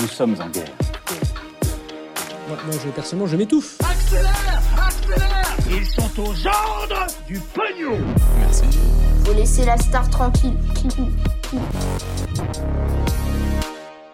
[0.00, 0.72] Nous sommes en guerre.
[2.48, 3.76] Moi, moi, je, personnellement, je m'étouffe.
[3.80, 7.98] Accélère Accélère Ils sont aux ordres du pognon
[9.24, 10.56] Faut laisser la star tranquille.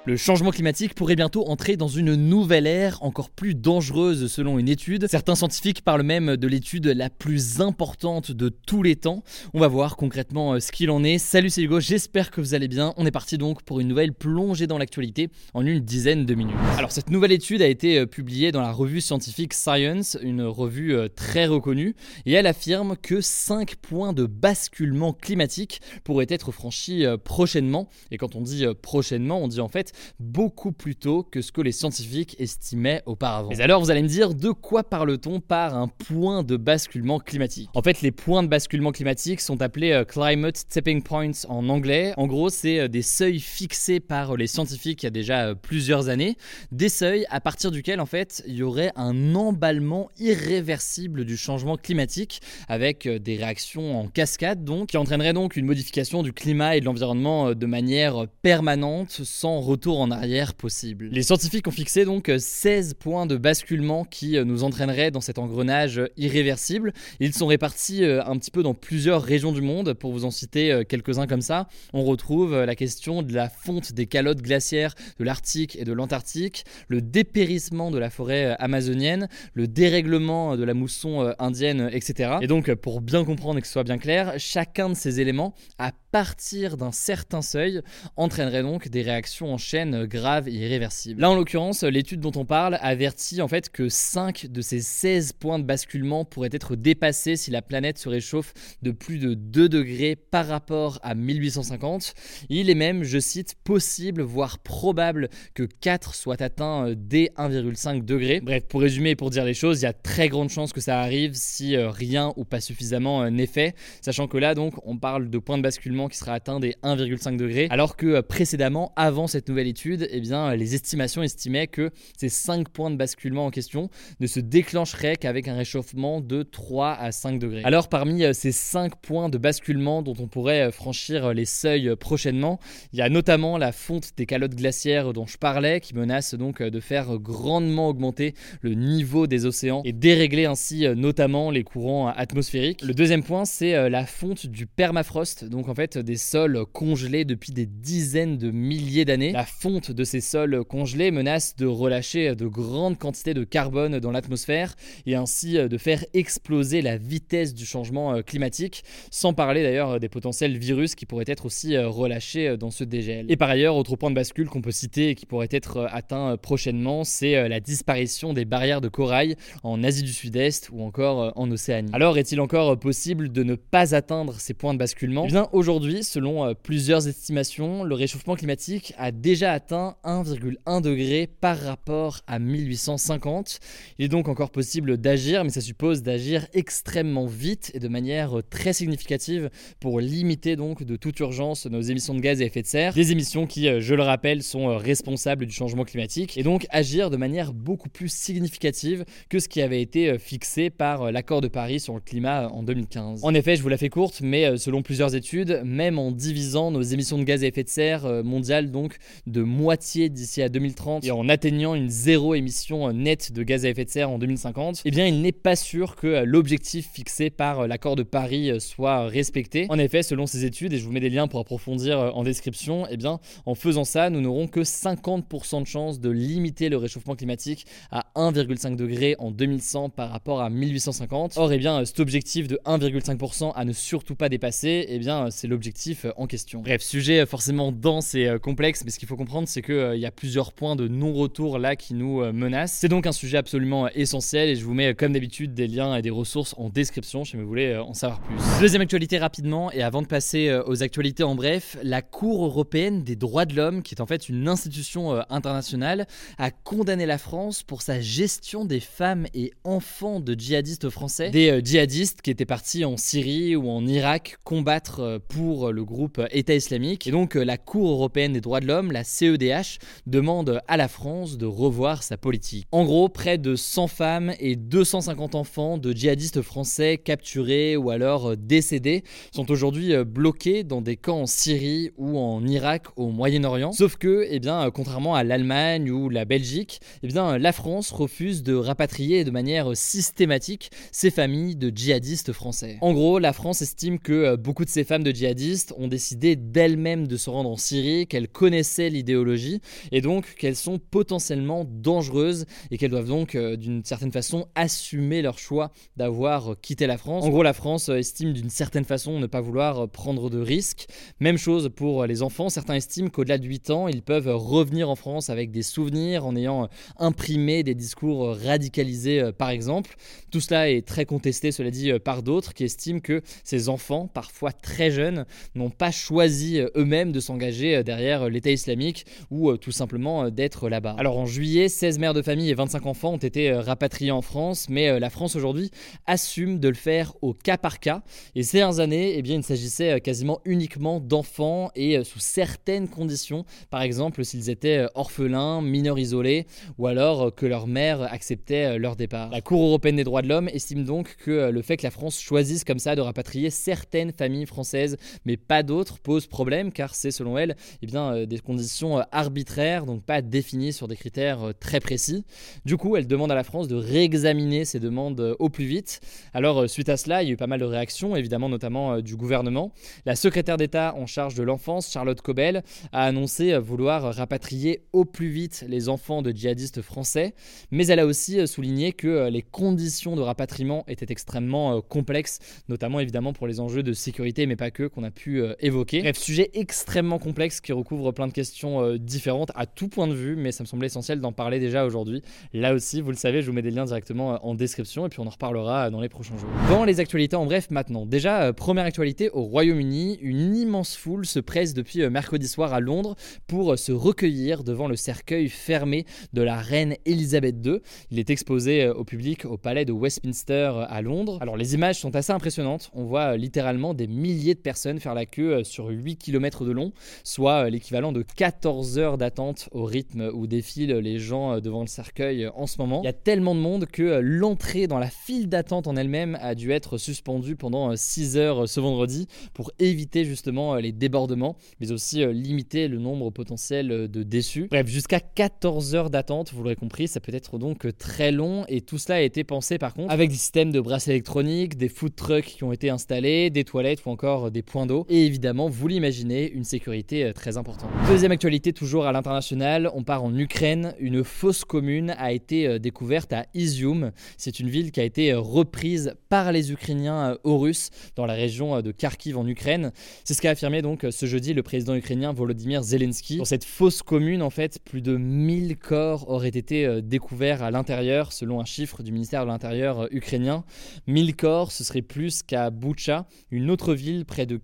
[0.08, 4.68] Le changement climatique pourrait bientôt entrer dans une nouvelle ère encore plus dangereuse selon une
[4.68, 5.08] étude.
[5.08, 9.24] Certains scientifiques parlent même de l'étude la plus importante de tous les temps.
[9.52, 11.18] On va voir concrètement euh, ce qu'il en est.
[11.18, 12.94] Salut c'est Hugo, j'espère que vous allez bien.
[12.96, 16.54] On est parti donc pour une nouvelle plongée dans l'actualité en une dizaine de minutes.
[16.78, 20.94] Alors cette nouvelle étude a été euh, publiée dans la revue scientifique Science, une revue
[20.94, 27.04] euh, très reconnue, et elle affirme que 5 points de basculement climatique pourraient être franchis
[27.24, 27.88] prochainement.
[28.12, 31.60] Et quand on dit prochainement, on dit en fait beaucoup plus tôt que ce que
[31.60, 33.48] les scientifiques estimaient auparavant.
[33.50, 37.70] Mais alors vous allez me dire de quoi parle-t-on par un point de basculement climatique?
[37.74, 42.14] En fait les points de basculement climatique sont appelés euh, climate tipping points en anglais.
[42.16, 45.54] En gros c'est euh, des seuils fixés par les scientifiques il y a déjà euh,
[45.54, 46.36] plusieurs années,
[46.72, 51.76] des seuils à partir duquel en fait il y aurait un emballement irréversible du changement
[51.76, 56.80] climatique avec des réactions en cascade donc qui entraînerait donc une modification du climat et
[56.80, 61.08] de l'environnement de manière permanente sans retour en arrière possible.
[61.10, 65.38] Les scientifiques ont fixé donc 16 points de basculement qui euh, nous entraîneraient dans cet
[65.38, 66.92] engrenage irréversible.
[67.20, 69.94] Ils sont répartis euh, un petit peu dans plusieurs régions du monde.
[69.94, 73.92] Pour vous en citer euh, quelques-uns comme ça, on retrouve la question de la fonte
[73.92, 79.68] des calottes glaciaires de l'Arctique et de l'Antarctique, le dépérissement de la forêt amazonienne, le
[79.68, 82.36] dérèglement de la mousson indienne, etc.
[82.40, 85.54] Et donc, pour bien comprendre et que ce soit bien clair, chacun de ces éléments,
[85.78, 87.82] à partir d'un certain seuil,
[88.16, 91.20] entraînerait donc des réactions en chaîne grave et irréversible.
[91.20, 95.32] Là, en l'occurrence, l'étude dont on parle avertit en fait que 5 de ces 16
[95.32, 99.68] points de basculement pourraient être dépassés si la planète se réchauffe de plus de 2
[99.68, 102.14] degrés par rapport à 1850.
[102.48, 108.04] Il est même, je cite, possible, voire probable que 4 soient atteints euh, dès 1,5
[108.04, 108.40] degré.
[108.40, 110.80] Bref, pour résumer et pour dire les choses, il y a très grande chance que
[110.80, 114.74] ça arrive si euh, rien ou pas suffisamment euh, n'est fait, sachant que là, donc,
[114.84, 118.92] on parle de points de basculement qui sera atteint dès 1,5 degré, alors que précédemment,
[118.96, 123.46] avant cette nouvelle étude, eh bien, les estimations estimaient que ces 5 points de basculement
[123.46, 123.90] en question
[124.20, 127.62] ne se déclencheraient qu'avec un réchauffement de 3 à 5 degrés.
[127.64, 131.44] Alors parmi euh, ces 5 points de basculement dont on pourrait euh, franchir euh, les
[131.44, 132.58] seuils prochainement,
[132.92, 136.62] il y a notamment la fonte des calottes glaciaires dont je parlais qui menace donc
[136.62, 142.82] de faire grandement augmenter le niveau des océans et dérégler ainsi notamment les courants atmosphériques.
[142.82, 147.52] Le deuxième point c'est la fonte du permafrost, donc en fait des sols congelés depuis
[147.52, 149.32] des dizaines de milliers d'années.
[149.32, 154.10] La fonte de ces sols congelés menace de relâcher de grandes quantités de carbone dans
[154.10, 154.74] l'atmosphère
[155.06, 160.08] et ainsi de faire exploser la vitesse du changement euh, climatique, sans parler d'ailleurs des
[160.08, 163.26] potentiels virus qui pourraient être aussi euh, relâchés dans ce dégel.
[163.28, 165.86] Et par ailleurs, autre point de bascule qu'on peut citer et qui pourrait être euh,
[165.90, 171.32] atteint prochainement, c'est la disparition des barrières de corail en Asie du Sud-Est ou encore
[171.36, 171.90] en Océanie.
[171.92, 175.24] Alors est-il encore possible de ne pas atteindre ces points de basculement?
[175.26, 175.28] Eh
[175.76, 183.60] selon plusieurs estimations, le réchauffement climatique a déjà atteint 1,1 degré par rapport à 1850.
[183.98, 188.40] Il est donc encore possible d'agir, mais ça suppose d'agir extrêmement vite et de manière
[188.48, 192.66] très significative pour limiter donc de toute urgence nos émissions de gaz à effet de
[192.66, 197.10] serre, des émissions qui, je le rappelle, sont responsables du changement climatique, et donc agir
[197.10, 201.80] de manière beaucoup plus significative que ce qui avait été fixé par l'accord de Paris
[201.80, 203.24] sur le climat en 2015.
[203.24, 206.82] En effet, je vous la fais courte, mais selon plusieurs études, même en divisant nos
[206.82, 208.96] émissions de gaz à effet de serre mondiales donc
[209.26, 213.68] de moitié d'ici à 2030 et en atteignant une zéro émission nette de gaz à
[213.68, 217.66] effet de serre en 2050, eh bien il n'est pas sûr que l'objectif fixé par
[217.66, 219.66] l'accord de Paris soit respecté.
[219.68, 222.86] En effet, selon ces études, et je vous mets des liens pour approfondir en description,
[222.90, 227.14] eh bien en faisant ça, nous n'aurons que 50% de chance de limiter le réchauffement
[227.14, 231.34] climatique à 1,5 degré en 2100 par rapport à 1850.
[231.36, 235.48] Or, eh bien cet objectif de 1,5% à ne surtout pas dépasser, eh bien c'est
[235.56, 236.60] l'objectif en question.
[236.60, 240.10] Bref, sujet forcément dense et complexe, mais ce qu'il faut comprendre, c'est qu'il y a
[240.10, 242.74] plusieurs points de non-retour là qui nous menacent.
[242.78, 246.02] C'est donc un sujet absolument essentiel et je vous mets comme d'habitude des liens et
[246.02, 248.36] des ressources en description si vous voulez en savoir plus.
[248.60, 253.16] Deuxième actualité rapidement, et avant de passer aux actualités en bref, la Cour européenne des
[253.16, 256.06] droits de l'homme, qui est en fait une institution internationale,
[256.38, 261.50] a condamné la France pour sa gestion des femmes et enfants de djihadistes français, des
[261.50, 266.54] euh, djihadistes qui étaient partis en Syrie ou en Irak combattre euh, le groupe État
[266.54, 267.06] islamique.
[267.06, 270.88] Et donc euh, la Cour européenne des droits de l'homme, la CEDH, demande à la
[270.88, 272.66] France de revoir sa politique.
[272.72, 278.36] En gros, près de 100 femmes et 250 enfants de djihadistes français capturés ou alors
[278.36, 283.72] décédés sont aujourd'hui bloqués dans des camps en Syrie ou en Irak au Moyen-Orient.
[283.72, 288.42] Sauf que, eh bien, contrairement à l'Allemagne ou la Belgique, eh bien, la France refuse
[288.42, 292.78] de rapatrier de manière systématique ces familles de djihadistes français.
[292.80, 295.35] En gros, la France estime que euh, beaucoup de ces femmes de djihadistes
[295.76, 299.60] ont décidé d'elles-mêmes de se rendre en Syrie, qu'elles connaissaient l'idéologie
[299.92, 305.22] et donc qu'elles sont potentiellement dangereuses et qu'elles doivent donc euh, d'une certaine façon assumer
[305.22, 307.24] leur choix d'avoir euh, quitté la France.
[307.24, 310.86] En gros, la France estime d'une certaine façon ne pas vouloir prendre de risques.
[311.20, 314.96] Même chose pour les enfants, certains estiment qu'au-delà de 8 ans, ils peuvent revenir en
[314.96, 316.68] France avec des souvenirs en ayant
[316.98, 319.96] imprimer des discours radicalisés euh, par exemple.
[320.30, 324.06] Tout cela est très contesté, cela dit, euh, par d'autres qui estiment que ces enfants,
[324.06, 329.72] parfois très jeunes, n'ont pas choisi euh, eux-mêmes de s'engager derrière l'État islamique ou tout
[329.72, 330.96] simplement d'être là-bas.
[330.98, 334.68] Alors en juillet, 16 mères de famille et 25 enfants ont été rapatriés en France,
[334.68, 335.70] mais la France aujourd'hui
[336.06, 338.02] assume de le faire au cas par cas.
[338.34, 343.44] Et ces dernières années, eh bien, il s'agissait quasiment uniquement d'enfants et sous certaines conditions,
[343.70, 346.46] par exemple s'ils étaient orphelins, mineurs isolés
[346.78, 349.30] ou alors que leur mère acceptait euh, leur départ.
[349.30, 351.90] La Cour européenne des droits de l'homme estime donc que euh, le fait que la
[351.90, 356.94] France choisisse comme ça de rapatrier certaines familles françaises mais pas d'autres pose problème car
[356.94, 361.52] c'est selon elle eh bien, euh, des conditions arbitraires donc pas définies sur des critères
[361.60, 362.24] très précis.
[362.64, 366.00] Du coup, elle demande à la France de réexaminer ces demandes au plus vite.
[366.34, 369.16] Alors suite à cela, il y a eu pas mal de réactions, évidemment notamment du
[369.16, 369.72] gouvernement.
[370.04, 372.62] La secrétaire d'État en charge de l'enfance, Charlotte Cobel,
[372.92, 377.34] a annoncé vouloir rapatrier au plus vite les enfants de djihadistes français
[377.70, 381.80] mais elle a aussi euh, souligné que euh, les conditions de rapatriement étaient extrêmement euh,
[381.80, 382.38] complexes,
[382.68, 386.00] notamment évidemment pour les enjeux de sécurité, mais pas que, qu'on a pu évoquer.
[386.00, 390.36] Bref, sujet extrêmement complexe qui recouvre plein de questions différentes à tout point de vue,
[390.36, 392.22] mais ça me semblait essentiel d'en parler déjà aujourd'hui.
[392.52, 395.20] Là aussi, vous le savez, je vous mets des liens directement en description et puis
[395.20, 396.48] on en reparlera dans les prochains jours.
[396.68, 401.40] Dans les actualités en bref maintenant, déjà, première actualité au Royaume-Uni, une immense foule se
[401.40, 403.14] presse depuis mercredi soir à Londres
[403.46, 407.80] pour se recueillir devant le cercueil fermé de la reine Elisabeth II.
[408.10, 411.38] Il est exposé euh, au public au palais de Westminster euh, à Londres.
[411.40, 412.90] Alors les images sont assez impressionnantes.
[412.94, 416.72] On voit euh, littéralement des milliers de personnes faire la queue sur 8 km de
[416.72, 416.92] long,
[417.24, 422.48] soit l'équivalent de 14 heures d'attente au rythme où défilent les gens devant le cercueil
[422.54, 423.02] en ce moment.
[423.02, 426.54] Il y a tellement de monde que l'entrée dans la file d'attente en elle-même a
[426.54, 432.24] dû être suspendue pendant 6 heures ce vendredi pour éviter justement les débordements, mais aussi
[432.26, 434.68] limiter le nombre potentiel de déçus.
[434.70, 438.80] Bref, jusqu'à 14 heures d'attente, vous l'aurez compris, ça peut être donc très long et
[438.80, 442.14] tout cela a été pensé par contre avec des systèmes de bracelets électroniques, des food
[442.14, 445.88] trucks qui ont été installés, des toilettes ou encore des points d'eau et évidemment, vous
[445.88, 447.88] l'imaginez, une sécurité euh, très importante.
[448.08, 452.78] Deuxième actualité toujours à l'international, on part en Ukraine, une fosse commune a été euh,
[452.78, 454.10] découverte à Izium.
[454.36, 458.34] C'est une ville qui a été euh, reprise par les Ukrainiens aux Russes dans la
[458.34, 459.92] région de Kharkiv en Ukraine.
[460.24, 463.38] C'est ce qu'a affirmé donc ce jeudi le président ukrainien Volodymyr Zelensky.
[463.38, 468.32] Dans cette fosse commune, en fait, plus de 1000 corps auraient été découverts à l'intérieur,
[468.32, 470.64] selon un chiffre du ministère de l'Intérieur ukrainien.
[471.06, 474.56] 1000 corps, ce serait plus qu'à Boucha, une autre ville près de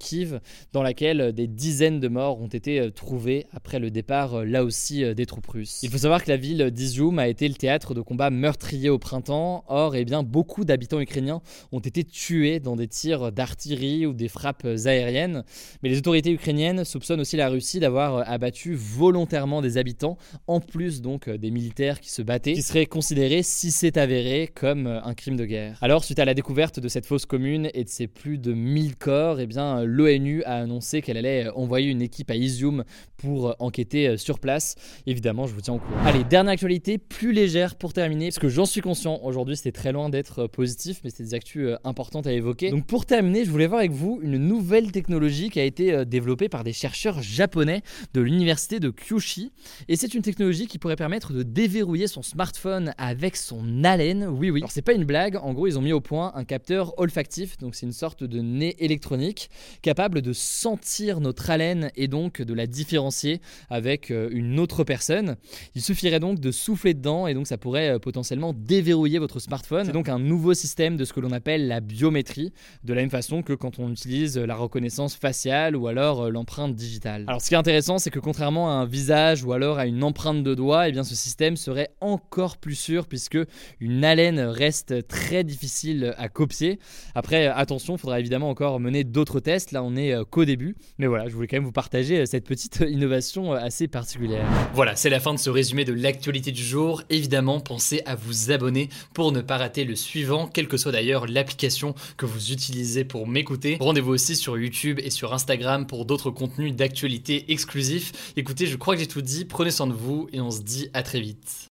[0.72, 4.64] Dans laquelle euh, des dizaines de morts ont été euh, trouvés après le départ, là
[4.64, 5.80] aussi, des troupes russes.
[5.82, 8.98] Il faut savoir que la ville d'Izium a été le théâtre de combats meurtriers au
[8.98, 9.64] printemps.
[9.68, 11.40] Or, eh bien, beaucoup d'habitants ukrainiens
[11.72, 15.44] ont été tués dans des tirs d'artillerie ou des frappes aériennes.
[15.82, 20.16] Mais les autorités ukrainiennes soupçonnent aussi la Russie d'avoir abattu volontairement des habitants,
[20.46, 24.86] en plus donc des militaires qui se battaient, qui seraient considéré, si c'est avéré, comme
[24.86, 25.78] euh, un crime de guerre.
[25.80, 28.96] Alors, suite à la découverte de cette fosse commune et de ses plus de 1000
[28.96, 32.84] corps, eh bien, l'ONU a annoncé qu'elle allait euh, envoyer une équipe à Izium
[33.16, 34.74] pour euh, enquêter sur place.
[35.06, 36.04] Évidemment, je vous tiens au courant.
[36.04, 39.92] Allez, dernière actualité, plus légère pour terminer, parce que j'en suis conscient, aujourd'hui c'était très
[39.92, 42.70] loin d'être positif, mais c'était des actus importantes à évoquer.
[42.70, 46.48] Donc pour terminer, je voulais voir avec vous une nouvelle technologie qui a été développée
[46.48, 47.82] par des chercheurs japonais
[48.14, 49.50] de l'université de Kyushu.
[49.88, 54.26] Et c'est une technologie qui pourrait permettre de déverrouiller son smartphone avec son haleine.
[54.26, 54.60] Oui, oui.
[54.60, 55.36] Alors, c'est pas une blague.
[55.36, 57.58] En gros, ils ont mis au point un capteur olfactif.
[57.58, 59.50] Donc, c'est une sorte de nez électronique
[59.82, 65.36] capable de sentir notre haleine et donc de la différencier avec euh, une autre personne.
[65.74, 69.84] Il suffirait donc de souffler dedans et donc ça pourrait euh, potentiellement déverrouiller votre smartphone.
[69.86, 72.52] C'est donc un nouveau système de ce que l'on appelle la biométrie,
[72.84, 76.74] de la même façon que quand on utilise la reconnaissance faciale ou alors euh, l'empreinte
[76.74, 77.24] digitale.
[77.26, 80.04] Alors ce qui est intéressant, c'est que contrairement à un visage ou alors à une
[80.04, 83.38] empreinte de doigt, eh bien ce système serait encore plus sûr puisque
[83.80, 86.78] une haleine reste très difficile à copier.
[87.14, 89.71] Après, attention, il faudra évidemment encore mener d'autres tests.
[89.72, 90.76] Là, on est euh, qu'au début.
[90.98, 94.46] Mais voilà, je voulais quand même vous partager euh, cette petite innovation assez particulière.
[94.74, 97.02] Voilà, c'est la fin de ce résumé de l'actualité du jour.
[97.08, 101.26] Évidemment, pensez à vous abonner pour ne pas rater le suivant, quelle que soit d'ailleurs
[101.26, 103.78] l'application que vous utilisez pour m'écouter.
[103.80, 108.34] Rendez-vous aussi sur YouTube et sur Instagram pour d'autres contenus d'actualité exclusifs.
[108.36, 109.44] Écoutez, je crois que j'ai tout dit.
[109.46, 111.71] Prenez soin de vous et on se dit à très vite.